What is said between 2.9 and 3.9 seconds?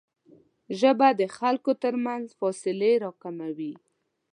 راکموي